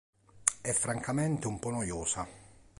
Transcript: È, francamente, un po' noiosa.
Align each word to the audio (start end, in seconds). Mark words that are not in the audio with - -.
È, 0.61 0.71
francamente, 0.71 1.45
un 1.45 1.59
po' 1.59 1.69
noiosa. 1.69 2.27